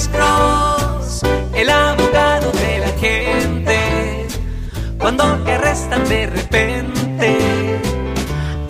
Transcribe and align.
Alex 0.00 0.08
Cross, 0.16 1.22
el 1.54 1.68
abogado 1.68 2.50
de 2.52 2.78
la 2.78 2.88
gente. 2.98 3.76
Cuando 4.98 5.24
te 5.44 5.52
arrestan 5.52 6.08
de 6.08 6.26
repente, 6.26 7.36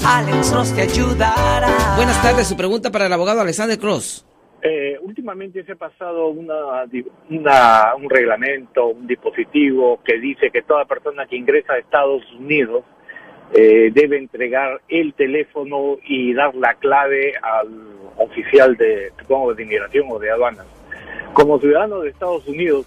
Alex 0.05 0.51
Cross 0.51 0.75
te 0.75 0.83
ayudará. 0.83 1.95
Buenas 1.95 2.21
tardes, 2.21 2.49
su 2.49 2.57
pregunta 2.57 2.91
para 2.91 3.07
el 3.07 3.13
abogado 3.13 3.43
Alexander 3.43 3.79
Cross. 3.79 4.27
Eh, 4.63 4.99
últimamente 5.03 5.63
se 5.63 5.71
ha 5.73 5.77
pasado 5.77 6.27
una, 6.31 6.55
una- 7.31 7.95
un 7.95 8.11
reglamento, 8.11 8.87
un 8.89 9.07
dispositivo 9.07 10.01
que 10.05 10.19
dice 10.19 10.51
que 10.51 10.63
toda 10.63 10.85
persona 10.87 11.27
que 11.27 11.37
ingresa 11.37 11.75
a 11.75 11.79
Estados 11.79 12.25
Unidos 12.41 12.83
eh, 13.55 13.91
debe 13.93 14.19
entregar 14.19 14.81
el 14.89 15.15
teléfono 15.15 15.97
y 16.09 16.35
dar 16.35 16.57
la 16.57 16.75
clave 16.75 17.35
al 17.41 17.69
oficial 18.17 18.77
de, 18.77 19.13
supongo, 19.21 19.55
de 19.55 19.63
inmigración 19.63 20.07
o 20.11 20.19
de 20.19 20.29
aduanas. 20.33 20.67
Como 21.41 21.59
ciudadano 21.59 22.01
de 22.01 22.11
Estados 22.11 22.47
Unidos, 22.47 22.85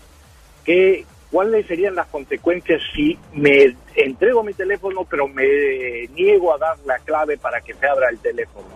¿qué, 0.63 1.05
¿cuáles 1.31 1.65
serían 1.65 1.95
las 1.95 2.07
consecuencias 2.07 2.81
si 2.93 3.17
me 3.33 3.75
entrego 3.95 4.43
mi 4.43 4.53
teléfono 4.53 5.07
pero 5.09 5.27
me 5.27 6.07
niego 6.13 6.53
a 6.53 6.59
dar 6.59 6.77
la 6.85 6.99
clave 6.99 7.37
para 7.37 7.61
que 7.61 7.73
se 7.73 7.87
abra 7.87 8.09
el 8.09 8.19
teléfono? 8.19 8.67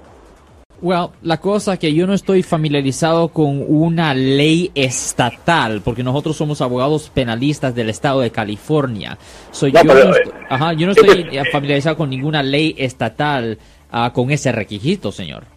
Well, 0.82 1.10
la 1.22 1.38
cosa 1.38 1.74
es 1.74 1.80
que 1.80 1.94
yo 1.94 2.08
no 2.08 2.14
estoy 2.14 2.44
familiarizado 2.44 3.30
con 3.30 3.64
una 3.68 4.14
ley 4.14 4.72
estatal, 4.74 5.82
porque 5.82 6.04
nosotros 6.04 6.36
somos 6.36 6.62
abogados 6.62 7.10
penalistas 7.12 7.74
del 7.74 7.90
estado 7.90 8.22
de 8.22 8.32
California. 8.32 9.18
So, 9.52 9.68
No, 9.68 9.74
yo, 9.74 9.94
pero, 9.94 10.10
no 10.10 10.16
eh, 10.16 10.22
estoy, 10.24 10.42
ajá, 10.50 10.74
yo 10.74 10.86
no 10.86 10.92
estoy 10.94 11.38
eh, 11.38 11.44
familiarizado 11.52 11.98
con 11.98 12.10
ninguna 12.10 12.42
ley 12.42 12.76
estatal 12.78 13.58
ah, 13.92 14.12
con 14.14 14.32
ese 14.32 14.52
requisito, 14.52 15.12
señor. 15.12 15.57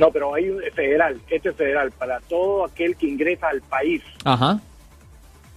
No, 0.00 0.10
pero 0.10 0.34
hay 0.34 0.48
un 0.48 0.62
federal, 0.74 1.20
este 1.28 1.50
es 1.50 1.56
federal, 1.56 1.90
para 1.92 2.20
todo 2.20 2.64
aquel 2.64 2.96
que 2.96 3.06
ingresa 3.06 3.48
al 3.48 3.60
país, 3.60 4.02
Ajá. 4.24 4.58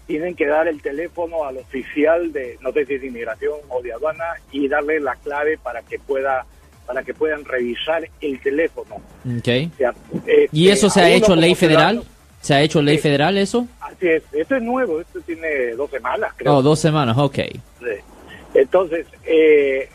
tienen 0.06 0.36
que 0.36 0.46
dar 0.48 0.68
el 0.68 0.82
teléfono 0.82 1.46
al 1.46 1.56
oficial 1.60 2.34
de, 2.34 2.58
no 2.60 2.74
sé 2.74 2.86
si 2.86 2.96
es 2.96 3.02
de 3.02 3.08
inmigración 3.08 3.54
o 3.70 3.82
de 3.82 3.94
aduana, 3.94 4.26
y 4.52 4.68
darle 4.68 5.00
la 5.00 5.16
clave 5.16 5.58
para 5.58 5.82
que 5.84 5.98
pueda, 5.98 6.46
para 6.86 7.04
que 7.04 7.14
puedan 7.14 7.46
revisar 7.46 8.06
el 8.20 8.38
teléfono. 8.42 8.98
Okay. 9.40 9.72
O 9.74 9.78
sea, 9.78 9.94
este, 10.28 10.50
¿Y 10.52 10.68
eso 10.68 10.90
se 10.90 11.00
ha 11.00 11.10
hecho 11.10 11.38
ley 11.38 11.56
federal? 11.56 12.00
ciudadano- 12.02 12.14
¿Se 12.42 12.54
ha 12.54 12.62
hecho 12.62 12.82
ley 12.82 12.98
Sí. 12.98 13.04
federal 13.04 13.38
eso? 13.38 13.66
Así 13.80 14.10
es, 14.10 14.24
esto 14.34 14.58
es 14.58 14.62
nuevo, 14.62 15.00
esto 15.00 15.22
tiene 15.22 15.72
dos 15.78 15.90
semanas, 15.90 16.34
creo. 16.36 16.58
Oh, 16.58 16.62
dos 16.62 16.78
semanas, 16.82 17.18
ok. 17.18 17.36
Sí. 17.80 17.86
Entonces, 18.56 19.08
eh, 19.26 19.88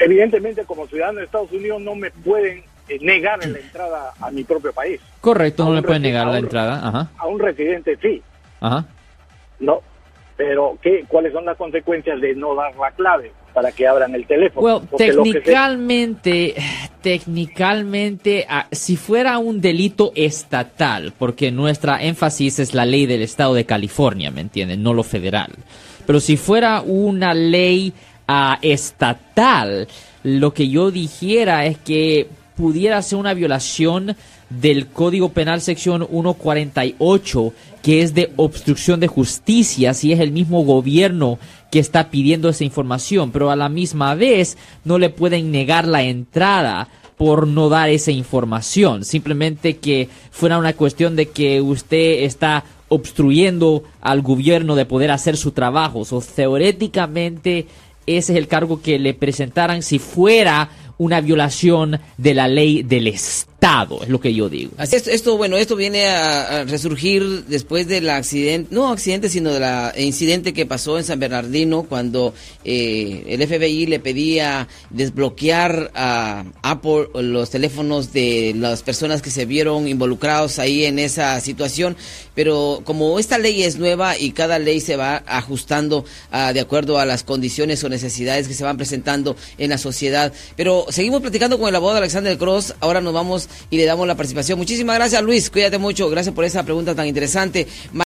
evidentemente 0.00 0.64
como 0.64 0.88
ciudadano 0.88 1.20
de 1.20 1.26
Estados 1.26 1.52
Unidos 1.52 1.80
no 1.80 1.94
me 1.94 2.10
pueden 2.10 2.64
negar 3.00 3.44
la 3.46 3.58
entrada 3.58 4.12
a 4.20 4.30
mi 4.30 4.44
propio 4.44 4.72
país. 4.72 5.00
Correcto, 5.20 5.64
no 5.64 5.74
le 5.74 5.82
pueden 5.82 6.02
negar 6.02 6.26
la 6.26 6.38
entrada. 6.38 6.86
Ajá, 6.86 7.10
A 7.18 7.26
un 7.26 7.38
residente 7.38 7.96
sí, 8.00 8.22
ajá. 8.60 8.84
No, 9.58 9.80
pero 10.36 10.78
¿qué, 10.82 11.04
¿cuáles 11.08 11.32
son 11.32 11.44
las 11.44 11.56
consecuencias 11.56 12.20
de 12.20 12.34
no 12.34 12.54
dar 12.54 12.76
la 12.76 12.90
clave 12.92 13.32
para 13.54 13.72
que 13.72 13.86
abran 13.86 14.14
el 14.14 14.26
teléfono? 14.26 14.66
Well, 14.66 14.88
técnicamente, 14.98 16.54
técnicamente, 17.00 18.46
ah, 18.48 18.66
si 18.70 18.96
fuera 18.96 19.38
un 19.38 19.60
delito 19.62 20.12
estatal, 20.14 21.14
porque 21.18 21.50
nuestra 21.50 22.02
énfasis 22.02 22.58
es 22.58 22.74
la 22.74 22.84
ley 22.84 23.06
del 23.06 23.22
estado 23.22 23.54
de 23.54 23.64
California, 23.64 24.30
¿me 24.30 24.42
entienden? 24.42 24.82
No 24.82 24.92
lo 24.92 25.02
federal. 25.02 25.52
Pero 26.06 26.20
si 26.20 26.36
fuera 26.36 26.82
una 26.82 27.32
ley 27.32 27.94
ah, 28.28 28.58
estatal, 28.60 29.88
lo 30.22 30.52
que 30.52 30.68
yo 30.68 30.90
dijera 30.90 31.64
es 31.64 31.78
que 31.78 32.28
pudiera 32.56 33.00
ser 33.02 33.18
una 33.18 33.34
violación 33.34 34.16
del 34.50 34.86
Código 34.86 35.30
Penal 35.30 35.60
sección 35.60 36.06
148, 36.10 37.52
que 37.82 38.02
es 38.02 38.14
de 38.14 38.32
obstrucción 38.36 39.00
de 39.00 39.08
justicia, 39.08 39.94
si 39.94 40.12
es 40.12 40.20
el 40.20 40.32
mismo 40.32 40.64
gobierno 40.64 41.38
que 41.70 41.78
está 41.78 42.10
pidiendo 42.10 42.48
esa 42.48 42.64
información, 42.64 43.30
pero 43.30 43.50
a 43.50 43.56
la 43.56 43.68
misma 43.68 44.14
vez 44.14 44.56
no 44.84 44.98
le 44.98 45.10
pueden 45.10 45.50
negar 45.50 45.86
la 45.86 46.02
entrada 46.02 46.88
por 47.16 47.46
no 47.46 47.68
dar 47.68 47.88
esa 47.88 48.10
información, 48.10 49.04
simplemente 49.04 49.78
que 49.78 50.08
fuera 50.30 50.58
una 50.58 50.74
cuestión 50.74 51.16
de 51.16 51.26
que 51.26 51.60
usted 51.60 52.24
está 52.24 52.64
obstruyendo 52.88 53.82
al 54.00 54.22
gobierno 54.22 54.76
de 54.76 54.84
poder 54.84 55.10
hacer 55.10 55.36
su 55.36 55.52
trabajo. 55.52 56.02
O 56.08 56.20
teóricamente 56.20 57.66
ese 58.06 58.32
es 58.32 58.38
el 58.38 58.48
cargo 58.48 58.80
que 58.80 58.98
le 58.98 59.14
presentaran 59.14 59.82
si 59.82 59.98
fuera 59.98 60.70
una 60.98 61.20
violación 61.20 62.00
de 62.16 62.34
la 62.34 62.48
ley 62.48 62.82
del 62.82 63.06
Estado, 63.06 63.55
es 64.02 64.08
lo 64.08 64.20
que 64.20 64.32
yo 64.32 64.48
digo. 64.48 64.72
Así 64.76 64.96
es, 64.96 65.08
esto, 65.08 65.36
bueno, 65.36 65.56
esto 65.56 65.74
viene 65.74 66.06
a, 66.06 66.60
a 66.60 66.64
resurgir 66.64 67.44
después 67.46 67.88
del 67.88 68.08
accidente, 68.08 68.74
no 68.74 68.90
accidente, 68.90 69.28
sino 69.28 69.52
del 69.52 69.64
incidente 69.98 70.52
que 70.52 70.66
pasó 70.66 70.98
en 70.98 71.04
San 71.04 71.18
Bernardino 71.18 71.82
cuando 71.82 72.32
eh, 72.64 73.24
el 73.26 73.46
FBI 73.46 73.86
le 73.86 73.98
pedía 73.98 74.68
desbloquear 74.90 75.90
a 75.94 76.44
Apple 76.62 77.08
los 77.14 77.50
teléfonos 77.50 78.12
de 78.12 78.54
las 78.56 78.82
personas 78.82 79.20
que 79.20 79.30
se 79.30 79.46
vieron 79.46 79.88
involucrados 79.88 80.58
ahí 80.58 80.84
en 80.84 80.98
esa 80.98 81.40
situación. 81.40 81.96
Pero 82.34 82.82
como 82.84 83.18
esta 83.18 83.38
ley 83.38 83.64
es 83.64 83.78
nueva 83.78 84.16
y 84.16 84.30
cada 84.30 84.58
ley 84.58 84.80
se 84.80 84.96
va 84.96 85.24
ajustando 85.26 86.04
ah, 86.30 86.52
de 86.52 86.60
acuerdo 86.60 86.98
a 86.98 87.06
las 87.06 87.24
condiciones 87.24 87.82
o 87.82 87.88
necesidades 87.88 88.46
que 88.46 88.54
se 88.54 88.64
van 88.64 88.76
presentando 88.76 89.36
en 89.58 89.70
la 89.70 89.78
sociedad. 89.78 90.32
Pero 90.56 90.86
seguimos 90.90 91.20
platicando 91.20 91.58
con 91.58 91.68
el 91.68 91.74
abogado 91.74 91.98
Alexander 91.98 92.38
Cross. 92.38 92.74
Ahora 92.80 93.00
nos 93.00 93.12
vamos 93.12 93.45
y 93.70 93.76
le 93.76 93.84
damos 93.84 94.06
la 94.06 94.14
participación. 94.14 94.58
Muchísimas 94.58 94.96
gracias, 94.96 95.22
Luis. 95.22 95.50
Cuídate 95.50 95.78
mucho. 95.78 96.08
Gracias 96.08 96.34
por 96.34 96.44
esa 96.44 96.64
pregunta 96.64 96.94
tan 96.94 97.06
interesante. 97.06 97.66